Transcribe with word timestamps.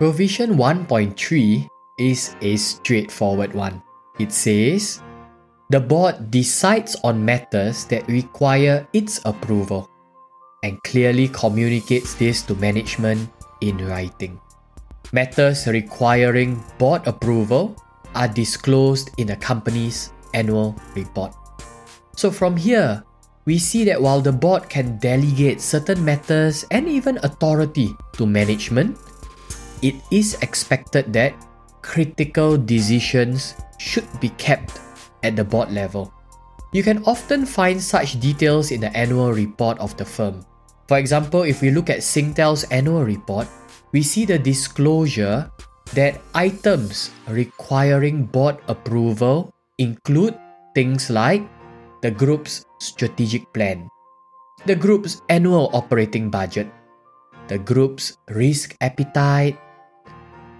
Provision 0.00 0.56
1.3 0.56 1.68
is 1.98 2.34
a 2.40 2.56
straightforward 2.56 3.52
one. 3.52 3.82
It 4.18 4.32
says, 4.32 5.02
the 5.68 5.78
board 5.78 6.30
decides 6.30 6.96
on 7.04 7.22
matters 7.22 7.84
that 7.92 8.08
require 8.08 8.88
its 8.94 9.20
approval 9.26 9.90
and 10.64 10.82
clearly 10.84 11.28
communicates 11.28 12.14
this 12.14 12.40
to 12.48 12.54
management 12.54 13.28
in 13.60 13.76
writing. 13.76 14.40
Matters 15.12 15.66
requiring 15.66 16.64
board 16.78 17.06
approval 17.06 17.76
are 18.14 18.28
disclosed 18.28 19.10
in 19.18 19.32
a 19.32 19.36
company's 19.36 20.14
annual 20.32 20.80
report. 20.96 21.36
So, 22.16 22.30
from 22.30 22.56
here, 22.56 23.04
we 23.44 23.58
see 23.58 23.84
that 23.84 24.00
while 24.00 24.22
the 24.22 24.32
board 24.32 24.70
can 24.70 24.96
delegate 24.96 25.60
certain 25.60 26.02
matters 26.02 26.64
and 26.70 26.88
even 26.88 27.18
authority 27.22 27.94
to 28.14 28.24
management, 28.24 28.96
it 29.82 29.96
is 30.10 30.36
expected 30.42 31.12
that 31.12 31.34
critical 31.82 32.56
decisions 32.56 33.56
should 33.78 34.06
be 34.20 34.28
kept 34.36 34.80
at 35.22 35.36
the 35.36 35.44
board 35.44 35.72
level. 35.72 36.12
You 36.72 36.82
can 36.82 37.02
often 37.04 37.44
find 37.46 37.82
such 37.82 38.20
details 38.20 38.70
in 38.70 38.80
the 38.80 38.94
annual 38.96 39.32
report 39.32 39.78
of 39.80 39.96
the 39.96 40.04
firm. 40.04 40.46
For 40.86 40.98
example, 40.98 41.42
if 41.42 41.62
we 41.62 41.70
look 41.70 41.90
at 41.90 41.98
Singtel's 41.98 42.64
annual 42.70 43.04
report, 43.04 43.48
we 43.92 44.02
see 44.02 44.24
the 44.24 44.38
disclosure 44.38 45.50
that 45.94 46.20
items 46.34 47.10
requiring 47.26 48.26
board 48.26 48.58
approval 48.68 49.50
include 49.78 50.38
things 50.74 51.10
like 51.10 51.42
the 52.02 52.10
group's 52.10 52.64
strategic 52.78 53.50
plan, 53.52 53.88
the 54.66 54.76
group's 54.76 55.22
annual 55.28 55.70
operating 55.74 56.30
budget, 56.30 56.70
the 57.48 57.58
group's 57.58 58.18
risk 58.30 58.76
appetite, 58.80 59.58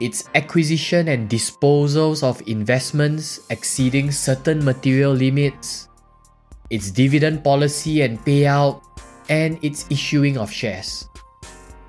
its 0.00 0.30
acquisition 0.34 1.08
and 1.08 1.28
disposals 1.28 2.22
of 2.22 2.42
investments 2.46 3.40
exceeding 3.50 4.10
certain 4.10 4.64
material 4.64 5.12
limits, 5.12 5.88
its 6.70 6.90
dividend 6.90 7.42
policy 7.42 8.02
and 8.02 8.18
payout, 8.24 8.82
and 9.28 9.58
its 9.62 9.86
issuing 9.90 10.38
of 10.38 10.50
shares. 10.50 11.06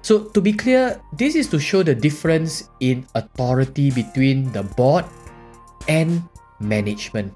So, 0.01 0.25
to 0.33 0.41
be 0.41 0.53
clear, 0.53 0.99
this 1.13 1.35
is 1.35 1.47
to 1.49 1.59
show 1.59 1.83
the 1.83 1.93
difference 1.93 2.69
in 2.79 3.05
authority 3.13 3.91
between 3.91 4.51
the 4.51 4.63
board 4.63 5.05
and 5.87 6.23
management. 6.59 7.33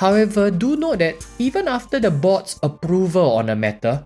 However, 0.00 0.50
do 0.50 0.76
note 0.76 0.98
that 0.98 1.24
even 1.38 1.68
after 1.68 2.00
the 2.00 2.10
board's 2.10 2.58
approval 2.62 3.38
on 3.38 3.50
a 3.50 3.56
matter, 3.56 4.04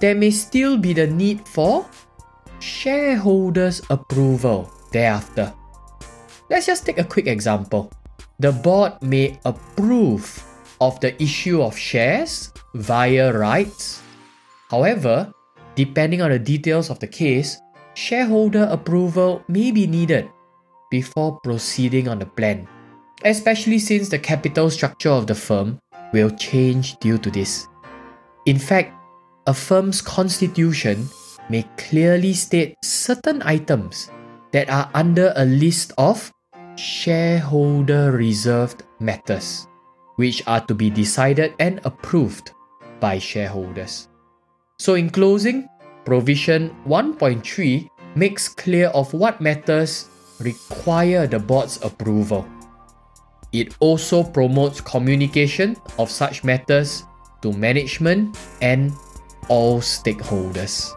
there 0.00 0.14
may 0.14 0.30
still 0.30 0.78
be 0.78 0.94
the 0.94 1.06
need 1.06 1.44
for 1.46 1.84
shareholders' 2.58 3.82
approval 3.90 4.72
thereafter. 4.90 5.52
Let's 6.50 6.66
just 6.66 6.84
take 6.84 6.98
a 6.98 7.04
quick 7.04 7.26
example. 7.26 7.92
The 8.38 8.52
board 8.52 9.00
may 9.02 9.38
approve 9.44 10.42
of 10.80 10.98
the 11.00 11.14
issue 11.22 11.62
of 11.62 11.76
shares 11.76 12.52
via 12.74 13.32
rights. 13.32 14.02
However, 14.70 15.32
depending 15.74 16.22
on 16.22 16.30
the 16.30 16.38
details 16.38 16.90
of 16.90 16.98
the 16.98 17.06
case, 17.06 17.60
shareholder 17.94 18.64
approval 18.70 19.42
may 19.48 19.70
be 19.70 19.86
needed 19.86 20.30
before 20.90 21.38
proceeding 21.44 22.08
on 22.08 22.18
the 22.18 22.26
plan, 22.26 22.66
especially 23.24 23.78
since 23.78 24.08
the 24.08 24.18
capital 24.18 24.70
structure 24.70 25.10
of 25.10 25.26
the 25.26 25.34
firm 25.34 25.78
will 26.12 26.30
change 26.30 26.98
due 26.98 27.18
to 27.18 27.30
this. 27.30 27.68
In 28.46 28.58
fact, 28.58 28.94
a 29.46 29.54
firm's 29.54 30.00
constitution 30.02 31.08
may 31.48 31.64
clearly 31.76 32.32
state 32.32 32.74
certain 32.82 33.42
items 33.42 34.10
that 34.52 34.68
are 34.68 34.90
under 34.94 35.32
a 35.36 35.44
list 35.44 35.92
of 35.98 36.32
shareholder 36.76 38.12
reserved 38.12 38.84
matters, 39.00 39.66
which 40.16 40.42
are 40.46 40.60
to 40.66 40.74
be 40.74 40.90
decided 40.90 41.54
and 41.58 41.80
approved 41.84 42.52
by 43.00 43.18
shareholders. 43.18 44.08
So, 44.78 44.94
in 44.94 45.10
closing, 45.10 45.68
provision 46.04 46.74
1.3 46.86 47.88
makes 48.16 48.48
clear 48.48 48.88
of 48.88 49.12
what 49.12 49.40
matters 49.40 50.08
require 50.40 51.26
the 51.26 51.38
board's 51.38 51.82
approval. 51.84 52.46
It 53.52 53.76
also 53.80 54.22
promotes 54.22 54.80
communication 54.80 55.76
of 55.98 56.10
such 56.10 56.44
matters 56.44 57.04
to 57.42 57.52
management 57.52 58.38
and 58.62 58.92
all 59.48 59.80
stakeholders. 59.80 60.94